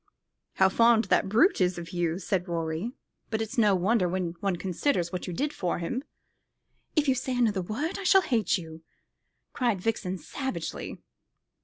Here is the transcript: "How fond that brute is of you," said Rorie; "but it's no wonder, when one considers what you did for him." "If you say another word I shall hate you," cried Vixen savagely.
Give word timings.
"How 0.55 0.67
fond 0.67 1.03
that 1.05 1.29
brute 1.29 1.61
is 1.61 1.77
of 1.77 1.91
you," 1.91 2.17
said 2.17 2.47
Rorie; 2.47 2.93
"but 3.29 3.39
it's 3.39 3.55
no 3.55 3.75
wonder, 3.75 4.09
when 4.09 4.33
one 4.39 4.55
considers 4.55 5.11
what 5.11 5.27
you 5.27 5.31
did 5.33 5.53
for 5.53 5.77
him." 5.77 6.03
"If 6.95 7.07
you 7.07 7.13
say 7.13 7.37
another 7.37 7.61
word 7.61 7.99
I 7.99 8.03
shall 8.03 8.23
hate 8.23 8.57
you," 8.57 8.81
cried 9.53 9.79
Vixen 9.79 10.17
savagely. 10.17 10.97